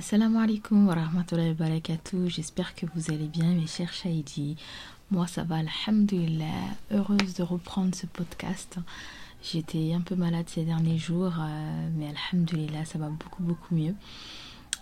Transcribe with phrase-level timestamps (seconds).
[0.00, 2.30] Assalamu alaikum wa rahmatullahi wa barakatuh.
[2.30, 4.56] J'espère que vous allez bien, mes chers Shahidi.
[5.10, 6.46] Moi, ça va, alhamdulillah.
[6.90, 8.78] Heureuse de reprendre ce podcast.
[9.42, 13.94] J'étais un peu malade ces derniers jours, euh, mais alhamdulillah, ça va beaucoup, beaucoup mieux.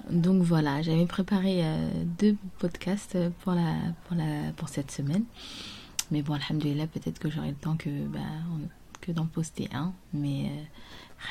[0.09, 1.91] Donc voilà, j'avais préparé euh,
[2.21, 3.75] deux podcasts pour, la,
[4.69, 5.25] cette semaine.
[6.13, 8.21] Mais bon, alhamdulillah, peut-être que j'aurai le temps que, bah,
[9.01, 9.93] que d'en poster un.
[10.15, 10.53] Mais,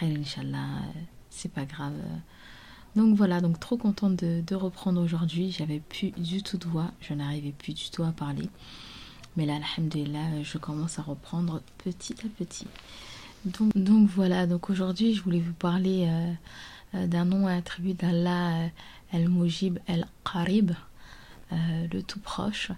[0.02, 1.00] euh, Inch'Allah, euh,
[1.30, 1.94] c'est pas grave.
[2.98, 5.52] Donc voilà, donc trop contente de, reprendre aujourd'hui.
[5.52, 8.50] J'avais plus du tout de voix, je n'arrivais plus du tout à parler.
[9.36, 12.66] Mais là, alhamdulillah, je commence à reprendre petit à petit.
[13.46, 16.34] Donc, donc voilà, donc aujourd'hui, je voulais vous parler euh,
[16.96, 18.68] euh, d'un nom attribué d'Allah, euh,
[19.14, 20.72] El-Mujib El-Qarib,
[21.52, 22.72] le tout proche,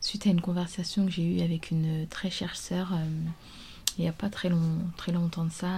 [0.00, 2.94] suite à une conversation que j'ai eue avec une très chère sœur
[3.98, 5.70] il n'y a pas très, long, très longtemps de ça,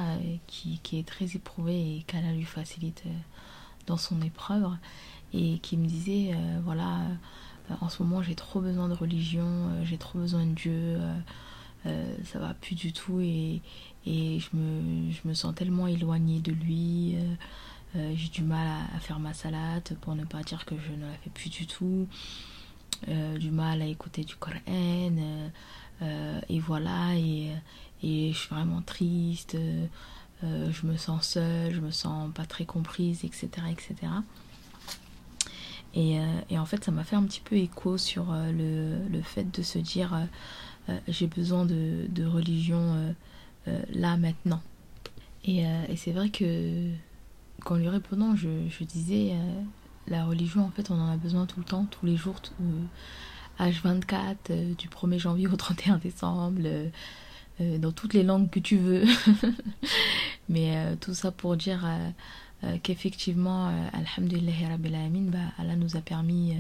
[0.49, 3.05] qui, qui, est très éprouvée et qu'Allah lui facilite
[3.89, 4.69] dans son épreuve
[5.33, 7.01] et qui me disait euh, voilà
[7.71, 10.99] euh, en ce moment j'ai trop besoin de religion euh, j'ai trop besoin de Dieu
[12.25, 13.63] ça va plus du tout et,
[14.05, 17.17] et je, me, je me sens tellement éloignée de lui
[17.95, 21.15] j'ai du mal à, faire ma salade pour ne pas dire que je ne la
[21.25, 22.07] fais plus du tout
[23.39, 24.61] du mal à écouter du Coran
[26.03, 27.53] et voilà et,
[28.03, 29.57] et je suis vraiment triste
[30.43, 33.49] je me sens seule, je me sens pas très comprise, etc.
[33.71, 33.97] etc.
[35.95, 39.09] Et, euh, et en fait, ça m'a fait un petit peu écho sur euh, le,
[39.09, 40.17] le, fait de se dire
[41.07, 43.15] j'ai besoin de, de religion
[43.91, 44.63] là, maintenant.
[45.45, 46.89] Et, c'est vrai que
[47.63, 49.35] qu'en lui répondant, je, disais
[50.07, 52.41] la religion, en fait, on en a besoin tout le temps, tous les jours,
[53.61, 56.63] H24, du 1er janvier au 31 décembre.
[57.61, 59.05] Dans toutes les langues que tu veux.
[60.49, 62.11] Mais euh, tout ça pour dire euh,
[62.65, 66.57] euh, qu'effectivement, Alhamdulillah Rabbil bah, Allah nous a permis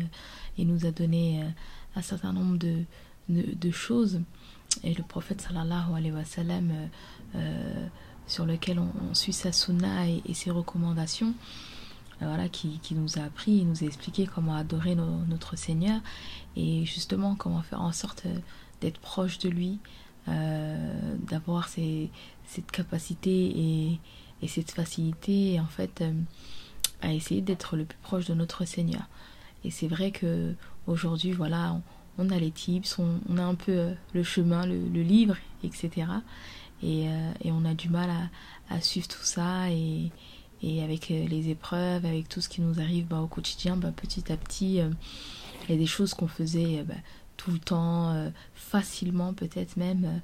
[0.58, 1.42] et nous a donné
[1.96, 2.84] un certain nombre de,
[3.28, 4.20] de, choses.
[4.84, 6.72] Et le prophète sallallahu alayhi wa sallam,
[8.26, 11.34] sur lequel on, suit sa sunna et, ses recommandations,
[12.20, 16.00] voilà, qui, qui, nous a appris et nous a expliqué comment adorer notre Seigneur
[16.56, 18.26] et justement comment faire en sorte
[18.80, 19.78] d'être proche de lui,
[21.28, 22.10] d'avoir ces,
[22.48, 24.00] cette capacité et,
[24.42, 26.12] et, cette facilité en fait euh,
[27.02, 29.06] à essayer d'être le plus proche de notre Seigneur.
[29.64, 30.54] Et c'est vrai que
[30.86, 31.80] aujourd'hui, voilà,
[32.16, 35.90] on, a les tips, on, a un peu euh, le chemin, le, livre, etc.
[36.82, 38.10] Et, euh, on a du mal
[38.70, 40.10] à, suivre tout ça et,
[40.62, 44.32] et, avec les épreuves, avec tout ce qui nous arrive bah, au quotidien, bah, petit
[44.32, 46.94] à petit, il y a des choses qu'on faisait bah,
[47.38, 50.20] tout le temps, facilement peut-être même.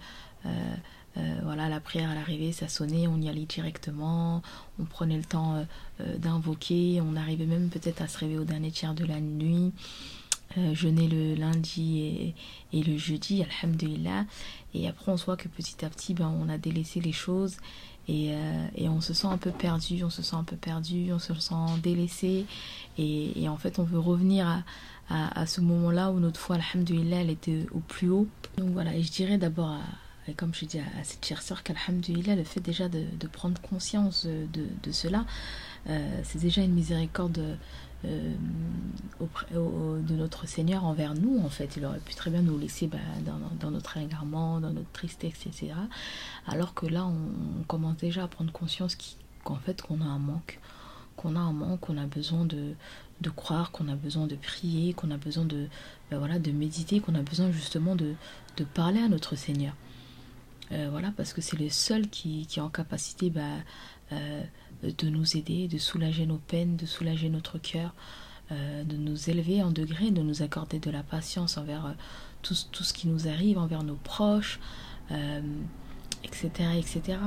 [1.16, 4.42] Euh, voilà, la prière à l'arrivée, ça sonnait, on y allait directement,
[4.80, 5.64] on prenait le temps euh,
[6.00, 9.72] euh, d'invoquer, on arrivait même peut-être à se réveiller au dernier tiers de la nuit,
[10.72, 12.34] jeûner le lundi
[12.72, 14.24] et, le jeudi, alhamdulillah.
[14.72, 17.56] Et après, on se voit que petit à petit, ben, on a délaissé les choses
[18.06, 18.34] et,
[18.82, 21.54] on se sent un peu perdu, on se sent un peu perdu, on se sent
[21.82, 22.46] délaissé.
[22.98, 24.62] Et, en fait, on veut revenir à,
[25.10, 28.26] à ce moment-là où notre foi, alhamdulillah, elle était au plus haut.
[28.56, 29.78] Donc voilà, et je dirais d'abord
[30.32, 34.92] comme je dis à, cette chère sœur qu'Alhamdulillah, le fait déjà de, prendre conscience de,
[34.92, 35.26] cela,
[35.88, 37.58] euh, c'est déjà une miséricorde
[38.04, 38.34] euh,
[39.52, 41.76] de notre Seigneur envers nous, en fait.
[41.76, 42.98] Il aurait pu très bien nous laisser bah,
[43.60, 45.72] dans, notre égarement, dans notre tristesse, etc.
[46.46, 48.96] Alors que là, on, commence déjà à prendre conscience
[49.42, 50.58] qu'en fait, qu'on a un manque,
[51.16, 52.74] qu'on a un manque, qu'on a besoin de,
[53.24, 55.66] de croire, qu'on a besoin de prier, qu'on a besoin de,
[56.10, 58.14] de méditer, qu'on a besoin justement de,
[58.74, 59.74] parler à notre Seigneur.
[60.72, 63.42] Euh, voilà, parce que c'est le seul qui, qui, est en capacité bah,
[64.12, 64.42] euh,
[64.82, 67.94] de nous aider, de soulager nos peines, de soulager notre cœur,
[68.52, 71.94] euh, de nous élever en degré, de nous accorder de la patience envers
[72.42, 74.60] tout, tout, ce qui nous arrive, envers nos proches,
[76.22, 76.48] etc.
[76.78, 77.18] etc.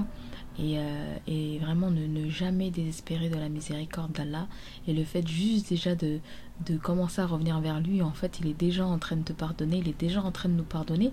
[0.60, 4.48] Euh, et, vraiment ne, jamais désespérer de la miséricorde d'Allah.
[4.88, 6.20] Et le fait juste déjà de,
[6.66, 9.34] de commencer à revenir vers lui, en fait, il est déjà en train de te
[9.34, 11.12] pardonner, il est déjà en train de nous pardonner,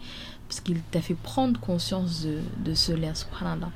[0.48, 3.70] parce qu'il t'a fait prendre conscience de, de cela, subhanallah.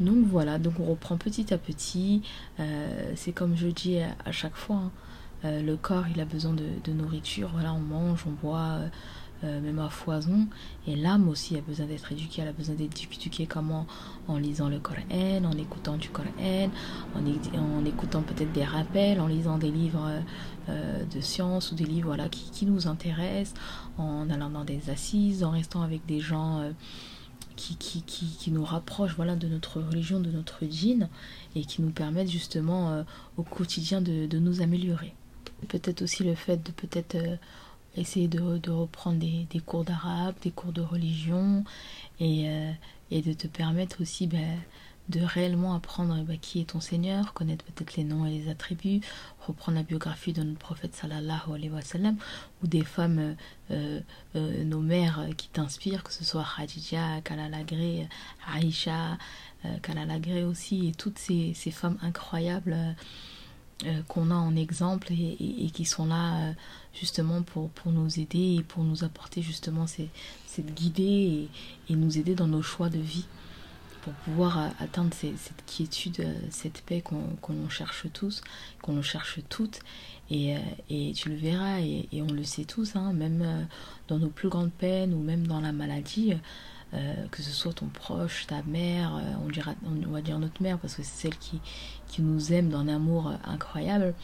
[0.00, 2.22] Donc voilà, donc on reprend petit à petit.
[2.58, 4.90] Euh, c'est comme je dis à, chaque fois, hein,
[5.44, 7.50] euh, le corps il a besoin de, de, nourriture.
[7.52, 8.80] Voilà, on mange, on boit.
[9.42, 10.46] Euh, même à foison.
[10.86, 13.86] Et l'âme aussi a besoin d'être éduquée, elle a besoin d'être éduquée comment?
[14.26, 15.02] En lisant le Coran,
[15.44, 16.30] en écoutant du Coran,
[17.14, 20.08] en, en écoutant peut-être des rappels, en lisant des livres
[20.70, 23.54] euh, de science ou des livres voilà, qui, qui, nous intéressent,
[23.98, 26.70] en allant dans des assises, en restant avec des gens euh,
[27.56, 31.08] qui, qui, qui, nous rapprochent voilà, de notre religion, de notre djinn,
[31.54, 33.02] et qui nous permettent justement euh,
[33.36, 35.14] au quotidien de, de nous améliorer.
[35.68, 37.36] Peut-être aussi le fait de peut-être euh,
[37.96, 41.64] essayer de, reprendre des, cours d'arabe, des cours de religion,
[42.20, 42.72] et, euh,
[43.10, 44.58] de te permettre aussi ben,
[45.08, 49.00] de réellement apprendre bah, qui est ton Seigneur, connaître peut-être les noms et les attributs,
[49.46, 52.16] reprendre la biographie de notre prophète sallallahu alayhi wa sallam,
[52.62, 53.36] ou des femmes,
[53.70, 54.00] euh,
[54.34, 58.08] euh, nos mères qui t'inspirent, que ce soit Khadija, Kalalagré,
[58.52, 59.18] Aïcha,
[59.82, 62.76] Kalalagré aussi, et toutes ces femmes incroyables
[63.84, 66.54] euh, qu'on a en exemple et, qui sont là
[66.94, 71.48] justement pour, pour nous aider et pour nous apporter justement cette guidée
[71.88, 73.26] et, nous aider dans nos choix de vie
[74.04, 78.42] pour pouvoir euh, atteindre cette quiétude, euh, cette paix qu'on qu cherche tous,
[78.82, 79.80] qu'on cherche toutes.
[80.30, 83.66] Et, euh, tu le verras, et, et, on le sait tous, hein, même
[84.08, 86.34] dans nos plus grandes peines ou même dans la maladie,
[86.92, 90.78] euh, que ce soit ton proche, ta mère, on, dira, on va dire notre mère
[90.78, 91.60] parce que c'est celle qui,
[92.08, 94.14] qui nous aime d'un amour incroyable,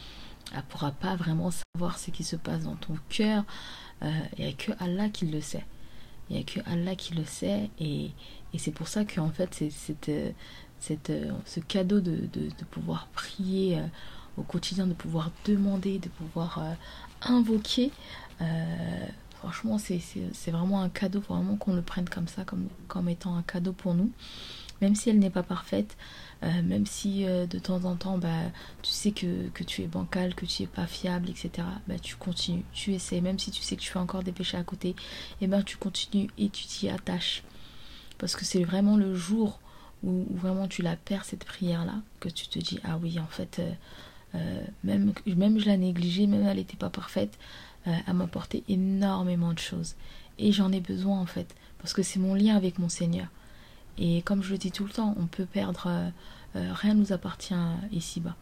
[0.51, 3.43] elle ne pourra pas vraiment savoir ce qui se passe dans ton cœur.
[4.01, 5.65] Il n'y a que Allah qui le sait.
[6.29, 7.69] Il n'y a que Allah qui le sait.
[7.79, 8.11] Et,
[8.53, 10.11] et c'est pour ça qu'en fait, c'est cette,
[10.81, 11.11] cette,
[11.45, 13.83] ce cadeau de, de, pouvoir prier euh,
[14.37, 16.73] au quotidien, de pouvoir demander, de pouvoir euh,
[17.21, 17.91] invoquer,
[18.41, 19.05] euh,
[19.41, 23.73] franchement, c'est vraiment un cadeau, vraiment qu'on le prenne comme ça, comme, étant un cadeau
[23.73, 24.11] pour nous.
[24.81, 25.95] Même si elle n'est pas parfaite,
[26.43, 28.29] euh, même si euh, de temps en temps, bah,
[28.81, 32.63] tu sais que, tu es bancal, que tu es pas fiable, etc., bah, tu continues,
[32.71, 34.95] tu essaies, même si tu sais que tu fais encore des péchés à côté, et
[35.41, 37.43] eh ben tu continues et tu t'y attaches.
[38.17, 39.59] Parce que c'est vraiment le jour
[40.03, 43.61] où, vraiment tu la perds, cette prière-là, que tu te dis, ah oui, en fait,
[44.33, 47.37] euh, même, même je la négligeais, même elle n'était pas parfaite,
[47.87, 49.95] euh, elle m'a apporté énormément de choses.
[50.37, 53.27] Et j'en ai besoin, en fait, parce que c'est mon lien avec mon Seigneur.
[53.97, 55.87] Et comme je le dis tout le temps, on peut perdre,
[56.55, 57.53] euh, rien nous appartient
[57.91, 58.35] ici-bas.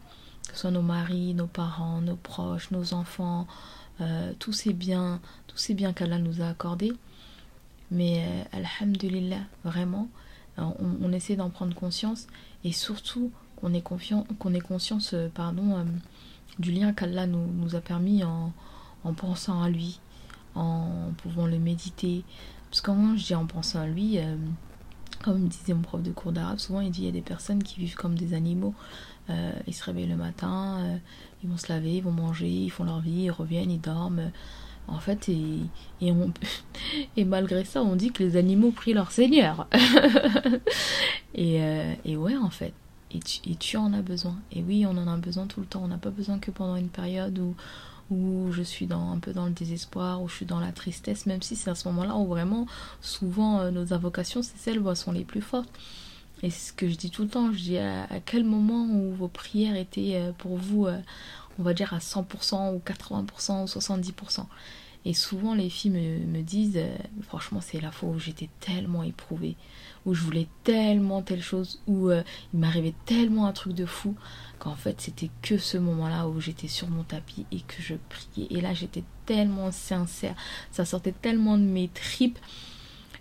[0.48, 3.46] Que ce soit nos maris, nos parents, nos proches, nos enfants,
[4.38, 6.94] tous ces biens, tous ces biens qu'Allah nous a accordés
[7.90, 10.08] mais euh, alhamdulillah, vraiment,
[10.58, 12.26] on, essaie d'en prendre conscience
[12.64, 15.84] et surtout qu'on ait, qu'on ait conscience euh, pardon, euh,
[16.58, 18.52] du lien qu'Allah nous, nous, a permis en,
[19.04, 20.00] en, pensant à lui,
[20.54, 22.24] en pouvant le méditer.
[22.70, 24.36] Parce que quand je dis en pensant à lui, euh,
[25.22, 27.62] comme disait mon prof de cours d'arabe, souvent il dit il y a des personnes
[27.62, 28.74] qui vivent comme des animaux.
[29.28, 30.98] Euh, ils se réveillent le matin,
[31.42, 34.30] ils vont se laver, ils vont manger, ils font leur vie, ils reviennent, ils dorment
[34.90, 35.60] en fait, et,
[36.00, 36.12] et,
[37.16, 39.66] et malgré ça, on dit que les animaux prient leur Seigneur.
[41.34, 42.74] et, euh, et ouais, en fait.
[43.12, 44.36] Et tu en as besoin.
[44.52, 45.82] Et oui, on en a besoin tout le temps.
[45.82, 47.56] On n'a pas besoin que pendant une période où,
[48.10, 51.26] où je suis dans, un peu dans le désespoir, où je suis dans la tristesse,
[51.26, 52.66] même si c'est à ce moment-là où vraiment,
[53.00, 55.70] souvent, euh, nos invocations, c'est celles où elles sont les plus fortes.
[56.42, 57.52] Et c'est ce que je dis tout le temps.
[57.52, 60.98] Je dis à, quel moment où vos prières étaient euh, pour vous, euh,
[61.58, 64.46] on va dire à 100% ou 80% ou 70%.
[65.04, 69.56] Et souvent les filles me, disent, euh, franchement c'est la fois où j'étais tellement éprouvée,
[70.04, 74.14] où je voulais tellement telle chose, où euh, il m'arrivait tellement un truc de fou,
[74.58, 78.48] qu'en fait c'était que ce moment-là où j'étais sur mon tapis et que je priais.
[78.50, 80.34] Et là j'étais tellement sincère,
[80.70, 82.38] ça sortait tellement de mes tripes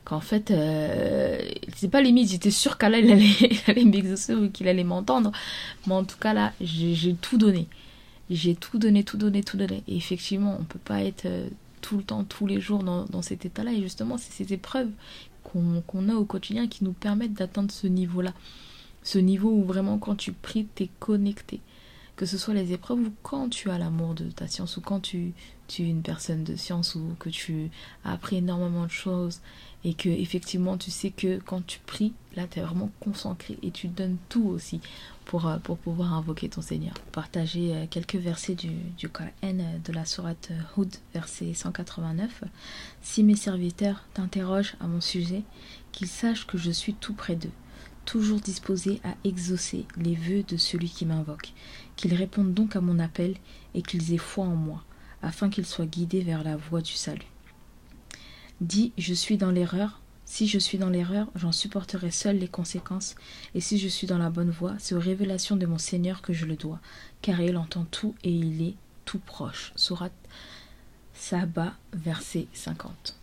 [0.04, 1.40] qu'en fait, euh,
[1.75, 5.32] c'est pas limite, j'étais sûre qu'Allah il allait, allait m'exaucer ou qu'il allait m'entendre.
[5.88, 7.68] Mais en tout cas là, j'ai tout donné.
[8.30, 9.84] J'ai tout donné, tout donné, tout donné.
[9.88, 11.27] Et effectivement, on peut pas être
[11.81, 13.74] tout le temps, tous les jours dans, cet état-là.
[13.74, 14.89] Et justement, c'est ces épreuves
[15.43, 18.33] qu'on qu a au quotidien qui nous permettent d'atteindre ce niveau-là.
[19.03, 21.62] Ce niveau où vraiment quand tu pries, tu es connecté.
[22.20, 25.00] Que ce soit les épreuves ou quand tu as l'amour de ta science ou quand
[25.00, 25.32] tu,
[25.80, 27.70] es une personne de science ou que tu
[28.04, 29.40] as appris énormément de choses
[29.86, 33.72] et que effectivement tu sais que quand tu pries, là tu es vraiment concentré et
[33.72, 34.82] tu donnes tout aussi
[35.24, 36.94] pour, euh, pouvoir invoquer ton Seigneur.
[37.14, 42.44] Partager euh, quelques versets du, du Coran euh, de la sourate Hud, verset 189.
[43.02, 45.44] Si mes serviteurs t'interrogent à mon sujet,
[45.94, 47.54] qu'ils sachent que je suis tout près d'eux,
[48.06, 51.54] toujours disposé à exaucer les vœux de celui qui m'invoque,
[52.00, 53.36] qu'ils répondent donc à mon appel
[53.75, 54.86] et qu'ils aient foi en moi,
[55.22, 57.27] afin qu'ils soient guidés vers la voie du salut.
[58.62, 63.15] Dis, je suis dans l'erreur, si je suis dans l'erreur, j'en supporterai seul les conséquences,
[63.53, 66.32] et si je suis dans la bonne voie, c'est aux révélations de mon Seigneur que
[66.32, 66.79] je le dois,
[67.22, 69.74] car il entend tout et il est tout proche.
[69.75, 70.12] Surat
[71.13, 73.18] Saba, verset 50.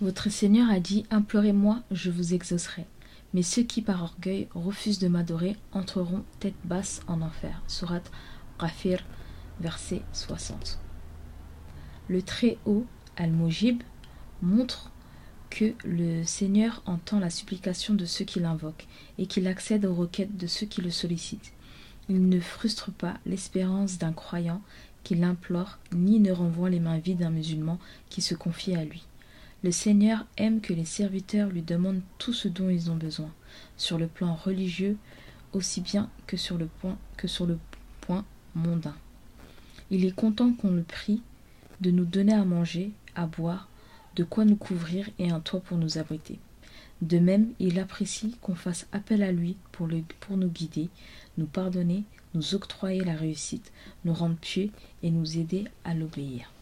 [0.00, 2.86] Votre Seigneur a dit Implorez-moi, je vous exaucerai.
[3.34, 7.62] Mais ceux qui par orgueil refusent de m'adorer entreront tête basse en enfer.
[7.66, 8.02] Surat
[8.58, 9.04] Rafir,
[9.60, 10.78] verset 60.
[12.08, 12.86] Le Très-Haut,
[13.16, 13.82] Al-Mujib,
[14.40, 14.90] montre
[15.50, 18.86] que le Seigneur entend la supplication de ceux qui l'invoquent
[19.18, 21.52] et qu'il accède aux requêtes de ceux qui le sollicitent.
[22.08, 24.62] Il ne frustre pas l'espérance d'un croyant
[25.02, 27.78] qui l'implore, ni ne renvoie les mains vides d'un musulman
[28.10, 29.04] qui se confie à lui.
[29.64, 33.32] Le Seigneur aime que les serviteurs lui demandent tout ce dont ils ont besoin,
[33.78, 34.98] sur le plan religieux
[35.54, 38.94] aussi bien que sur le point, mondain.
[39.90, 41.22] Il est content qu'on le prie
[41.80, 43.70] de nous donner à manger, à boire,
[44.16, 46.38] de quoi nous couvrir et un toit pour nous abriter.
[47.00, 49.88] De même, il apprécie qu'on fasse appel à lui pour,
[50.20, 50.90] pour nous guider,
[51.38, 52.04] nous pardonner,
[52.34, 53.72] nous octroyer la réussite,
[54.04, 54.68] nous rendre pieux
[55.02, 56.53] et nous aider à l'obéir.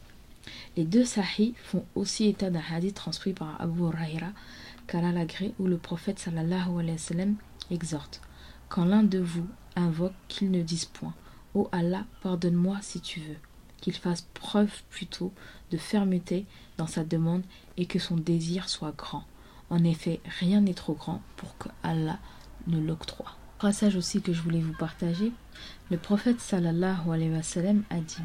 [0.77, 4.33] Les deux sahih font aussi état d'un hadith transcrit par Abu Huraira,
[4.87, 7.37] qu'Allah l'agré, où le prophète sallallahu alayhi wa sallam
[7.71, 8.21] exhorte
[8.69, 9.47] Quand l'un de vous
[9.77, 11.15] invoque qu'il ne dise point
[11.55, 13.37] Ô Allah, pardonne-moi si tu veux,
[13.81, 15.33] qu'il fasse preuve plutôt
[15.71, 16.47] de fermeté
[16.79, 17.43] dans sa demande
[17.77, 19.25] et que son désir soit grand.
[19.69, 22.19] En effet, rien n'est trop grand pour que Allah
[22.67, 23.37] ne l'octroie.
[23.63, 25.31] Passage aussi que je voulais vous partager.
[25.89, 28.17] Le prophète sallallahu alayhi wa sallam a dit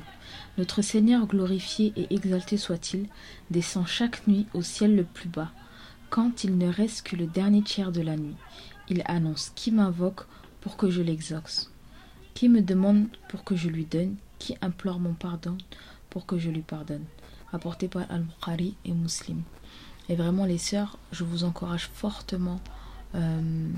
[0.57, 3.05] Notre Seigneur glorifié et exalté soit-il,
[3.51, 5.51] descend chaque nuit au ciel le plus bas,
[6.09, 8.35] quand il ne reste que le dernier tiers de la nuit.
[8.89, 10.25] Il annonce Qui m'invoque
[10.59, 11.71] pour que je l'exauce
[12.33, 15.55] Qui me demande pour que je lui donne Qui implore mon pardon
[16.09, 17.05] pour que je lui pardonne
[17.53, 19.43] Apporté par Al-Bukhari et Muslim.
[20.09, 22.59] Et vraiment, les sœurs, je vous encourage fortement
[23.13, 23.69] euh,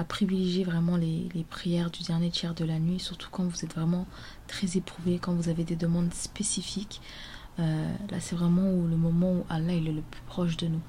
[0.00, 3.74] à privilégier vraiment les, prières du dernier tiers de la nuit, surtout quand vous êtes
[3.74, 4.06] vraiment
[4.46, 7.02] très éprouvé, quand vous avez des demandes spécifiques.
[7.58, 10.80] Euh, là, c'est vraiment le moment où Allah est le plus proche de nous.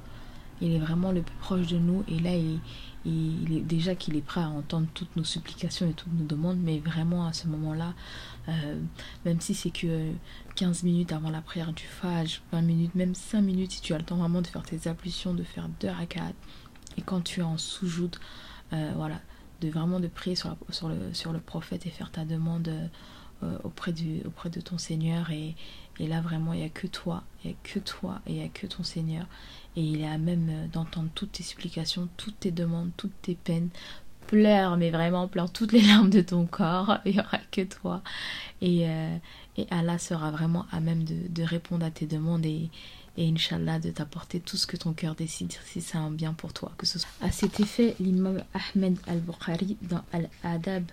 [0.62, 4.22] Il est vraiment le plus proche de nous et là, il, est déjà qu'il est
[4.22, 7.94] prêt à entendre toutes nos supplications et toutes nos demandes, mais vraiment à ce moment-là,
[8.48, 8.80] euh,
[9.26, 10.12] même si c'est que
[10.56, 13.98] 15 minutes avant la prière du Fajr, 20 minutes, même 5 minutes, si tu as
[13.98, 16.32] le temps vraiment de faire tes ablutions, de faire deux rakats,
[16.98, 18.16] et quand tu es en soujoud,
[18.74, 19.20] euh, voilà,
[19.62, 20.56] de vraiment de prier sur,
[20.90, 22.72] le, sur le prophète et faire ta demande
[23.44, 25.56] euh, auprès, du, auprès de ton Seigneur, et,
[26.00, 28.38] et là vraiment il n'y a que toi, il n'y a que toi et il
[28.38, 29.26] n'y a que ton Seigneur,
[29.76, 33.34] et il est à même euh, d'entendre toutes tes supplications, toutes tes demandes, toutes tes
[33.36, 33.70] peines.
[34.28, 37.00] Pleure, mais vraiment pleure toutes les larmes de ton corps.
[37.06, 38.02] Il n'y aura que toi.
[38.62, 39.18] Et, euh,
[39.58, 42.70] et Allah sera vraiment à même de, de répondre à tes demandes et,
[43.18, 46.54] et Inch'Allah de t'apporter tout ce que ton cœur décide si c'est un bien pour
[46.54, 46.72] toi.
[46.78, 47.10] Que ce soit.
[47.22, 50.86] À cet effet, l'imam Ahmed al-Bukhari dans Al-Adab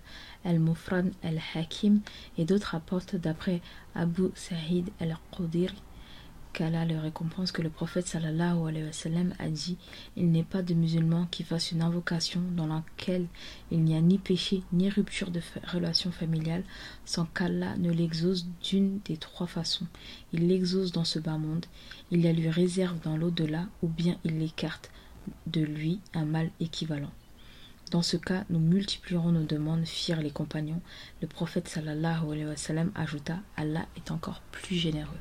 [0.45, 2.01] al-Mufran al-Hakim
[2.37, 3.61] et d'autres apportent d'après
[3.95, 5.75] Abu Sa'id al-Qudiri
[6.53, 9.77] qu'Allah le récompense que le prophète sallallahu alayhi wa sallam a dit
[10.17, 13.27] Il n'est pas de musulman qui fasse une invocation dans laquelle
[13.71, 15.41] il n'y a ni péché ni rupture de
[15.73, 16.65] relation familiale
[17.05, 19.87] sans qu'Allah ne l'exauce d'une des trois façons.
[20.33, 21.67] Il l'exauce dans ce bas monde,
[22.11, 24.91] il la lui réserve dans l'au-delà ou bien il l'écarte
[25.47, 27.13] de lui un mal équivalent.
[27.91, 30.83] Dans ce cas, nous multiplierons nos demandes, firent les compagnons.
[31.23, 35.17] Le prophète sallallahu alayhi ajouta Allah est encore plus généreux.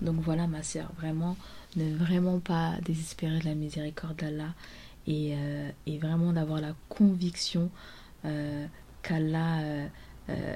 [0.00, 1.36] Donc voilà ma sœur, vraiment,
[1.76, 4.54] ne vraiment pas désespérer de la miséricorde d'Allah
[5.06, 5.70] et, euh,
[6.00, 7.70] vraiment d'avoir la conviction
[8.24, 8.66] euh,
[9.02, 9.86] qu'Allah euh,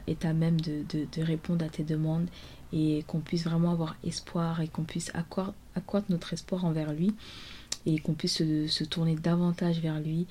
[0.07, 0.85] est à même de,
[1.23, 2.29] répondre à tes demandes
[2.73, 5.55] et qu'on puisse vraiment avoir espoir et qu'on puisse accroître,
[6.09, 7.15] notre espoir envers lui
[7.85, 10.27] et qu'on puisse se, tourner davantage vers lui,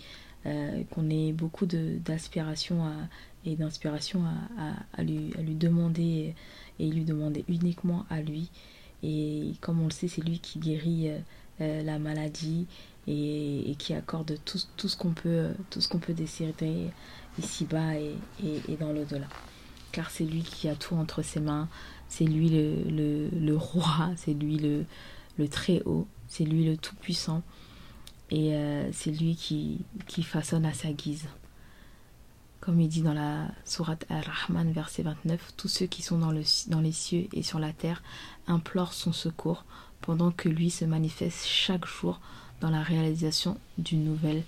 [0.91, 2.83] qu'on ait beaucoup d'aspiration
[3.45, 4.23] et d'inspiration
[4.93, 6.35] à lui demander
[6.79, 8.51] et lui demander uniquement à lui
[9.05, 11.19] et comme on le sait, c'est lui qui guérit euh,
[11.61, 12.65] euh, la maladie
[13.07, 14.57] et, qui accorde tout,
[14.87, 15.79] ce qu'on peut, tout
[16.13, 16.91] désirer
[17.37, 19.27] ici-bas et, dans l'au-delà.
[19.91, 21.69] Car c'est lui qui a tout entre ses mains,
[22.09, 27.43] c'est lui le, roi, c'est lui le, très-haut, c'est lui le tout-puissant
[28.31, 31.27] et euh, c'est lui qui façonne à sa guise.
[32.61, 36.41] Comme il dit dans la sourate Al-Rahman, verset 29, tous ceux qui sont dans, le,
[36.67, 38.01] dans les cieux et sur la terre
[38.47, 39.65] implorent son secours,
[40.01, 42.19] pendant que lui se manifeste chaque jour
[42.61, 44.43] dans la réalisation d'une nouvelle,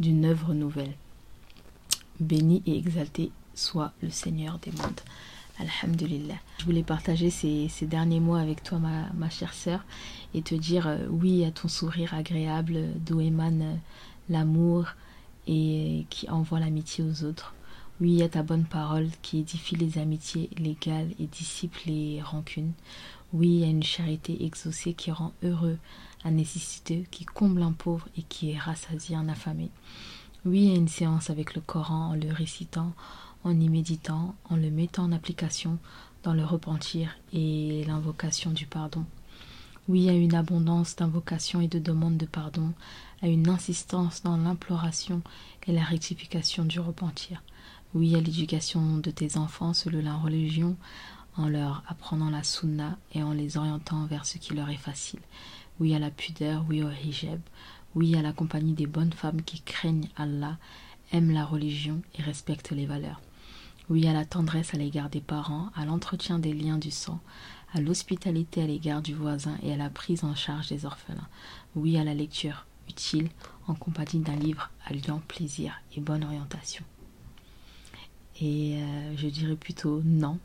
[0.00, 0.94] d'une œuvre nouvelle.
[2.20, 5.00] Béni et exalté soit le Seigneur des mondes.
[5.60, 6.36] Alhamdulillah.
[6.58, 9.84] Je voulais partager ces, derniers mots avec toi, ma, chère sœur,
[10.34, 13.74] et te dire euh, oui à ton sourire agréable d'où émane euh,
[14.28, 14.86] l'amour
[15.48, 17.54] et qui envoie l'amitié aux autres.
[18.00, 22.72] Oui à ta bonne parole qui édifie les amitiés légales et dissipe les rancunes.
[23.32, 25.78] Oui à une charité exaucée qui rend heureux
[26.24, 29.70] un nécessiteux, qui comble un pauvre et qui rassasie un affamé.
[30.44, 32.92] Oui à une séance avec le Coran en le récitant,
[33.42, 35.78] en y méditant, en le mettant en application
[36.22, 39.04] dans le repentir et l'invocation du pardon.
[39.88, 42.72] Oui à une abondance d'invocations et de demandes de pardon,
[43.22, 45.22] à une insistance dans l'imploration
[45.66, 47.42] et la rectification du repentir.
[47.94, 50.76] Oui à l'éducation de tes enfants selon la religion,
[51.36, 55.20] en leur apprenant la sunna et en les orientant vers ce qui leur est facile.
[55.80, 57.40] Oui à la pudeur, oui au hijab,
[57.94, 60.58] oui à la compagnie des bonnes femmes qui craignent Allah,
[61.12, 63.20] aiment la religion et respectent les valeurs.
[63.88, 67.20] Oui à la tendresse à l'égard des parents, à l'entretien des liens du sang,
[67.72, 71.28] à l'hospitalité à l'égard du voisin et à la prise en charge des orphelins.
[71.74, 73.28] Oui à la lecture utile
[73.66, 76.84] en compagnie d'un livre alliant plaisir et bonne orientation.
[78.40, 80.38] Et euh, je dirais plutôt non.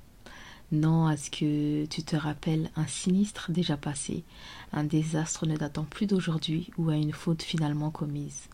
[0.72, 4.24] Non à ce que tu te rappelles un sinistre déjà passé,
[4.72, 8.50] un désastre ne datant plus d'aujourd'hui ou à une faute finalement commise.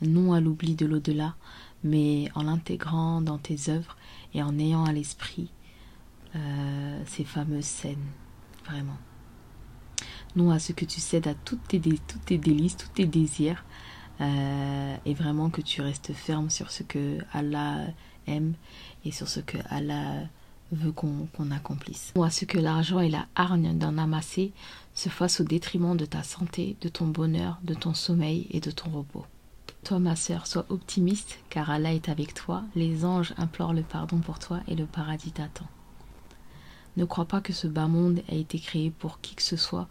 [0.00, 1.36] Non à l'oubli de l'au-delà,
[1.84, 3.96] mais en l'intégrant dans tes œuvres
[4.34, 5.50] et en ayant à l'esprit
[6.34, 8.08] euh, ces fameuses scènes,
[8.64, 8.98] vraiment.
[10.36, 13.64] Non à ce que tu cèdes à toutes tes, toutes tes délices, tous tes désirs,
[14.20, 17.86] euh, et vraiment que tu restes ferme sur ce que Allah
[18.26, 18.54] aime
[19.04, 20.22] et sur ce que Allah
[20.70, 22.12] veut qu'on accomplisse.
[22.16, 24.52] Ou à ce que l'argent et la hargne d'en amasser
[24.94, 28.70] se fassent au détriment de ta santé, de ton bonheur, de ton sommeil et de
[28.70, 29.26] ton repos.
[29.84, 34.18] Toi, ma sœur, sois optimiste, car Allah est avec toi, les anges implorent le pardon
[34.18, 35.66] pour toi et le paradis t'attend.
[36.96, 39.88] Ne crois pas que ce bas monde a été créé pour qui que ce soit,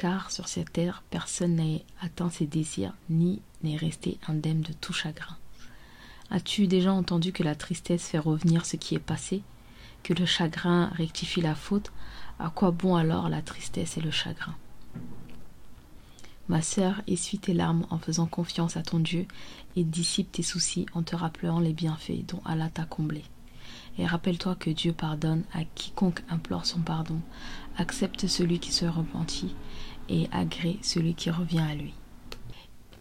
[0.00, 4.94] car sur cette terre, personne n'a atteint ses désirs, ni n'est resté indemne de tout
[4.94, 5.36] chagrin.
[6.30, 9.42] As-tu déjà entendu que la tristesse fait revenir ce qui est passé,
[10.02, 11.92] que le chagrin rectifie la faute?
[12.38, 14.56] À quoi bon alors la tristesse et le chagrin?
[16.48, 19.26] Ma sœur, essuie tes larmes en faisant confiance à ton Dieu
[19.76, 23.22] et dissipe tes soucis en te rappelant les bienfaits dont Allah t'a comblé.
[24.00, 27.20] Et rappelle-toi que Dieu pardonne à quiconque implore son pardon,
[27.76, 29.54] accepte celui qui se repentit
[30.08, 31.92] et agrée celui qui revient à lui.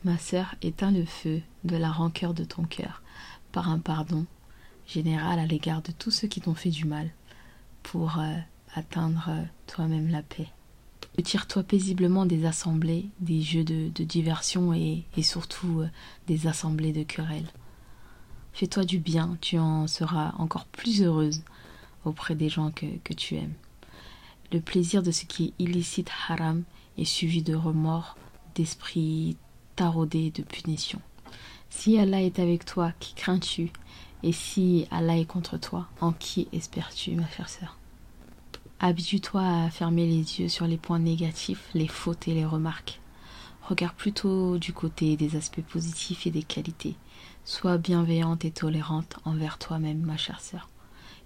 [0.03, 3.01] Ma sœur, éteins le feu de la rancœur de ton cœur
[3.53, 4.25] par un pardon
[4.88, 7.10] général à l'égard de tous ceux qui t'ont fait du mal
[7.82, 8.36] pour euh,
[8.75, 10.50] atteindre euh, toi-même la paix.
[11.24, 15.90] Tire-toi paisiblement des assemblées, des jeux de, diversion et, surtout euh,
[16.27, 17.48] des assemblées de querelles.
[18.53, 21.44] Fais-toi du bien, tu en seras encore plus heureuse
[22.05, 23.53] auprès des gens que, tu aimes.
[24.51, 26.64] Le plaisir de ce qui est illicite haram
[26.98, 28.18] est suivi de remords,
[28.55, 29.38] d'esprit
[29.75, 31.01] taraudé, de punition.
[31.70, 33.72] Si Allah est avec toi, qui crains-tu?
[34.24, 37.77] Et si Allah est contre toi, en qui espères-tu, ma chère sœur?
[38.81, 43.00] Habitue-toi à fermer les yeux sur les points négatifs, les fautes et les remarques.
[43.62, 46.96] Regarde plutôt du côté des aspects positifs et des qualités.
[47.46, 50.70] Sois bienveillante et tolérante envers toi-même, ma chère sœur,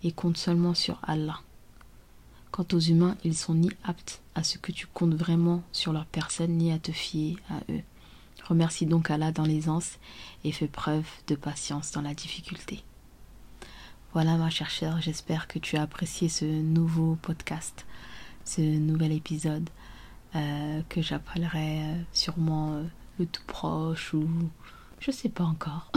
[0.03, 1.39] et compte seulement sur Allah.
[2.51, 6.05] Quant aux humains, ils sont ni aptes à ce que tu comptes vraiment sur leur
[6.05, 7.81] personne, ni à te fier à eux.
[8.47, 9.99] Remercie donc Allah dans l'aisance
[10.43, 12.83] et fais preuve de patience dans la difficulté.
[14.13, 17.85] Voilà ma chère chère, j'espère que tu as apprécié ce nouveau podcast,
[18.45, 19.69] ce nouvel épisode
[20.35, 22.83] euh, que j'appellerai euh, sûrement euh,
[23.17, 24.27] le tout proche ou
[25.03, 25.91] je sais pas encore.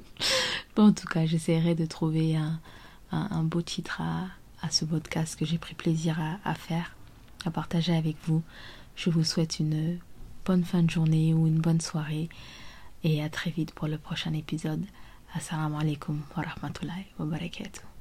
[0.76, 5.58] bon, en tout cas, j'essaierai de trouver un, beau titre à, ce podcast que j'ai
[5.58, 6.96] pris plaisir à, à faire,
[7.44, 8.42] à partager avec vous.
[8.96, 9.98] Je vous souhaite une
[10.44, 12.28] bonne fin de journée ou une bonne soirée
[13.04, 14.84] et à très vite pour le prochain épisode.
[15.34, 17.99] Assalamu alaikum wa rahmatullahi wa barakatuh.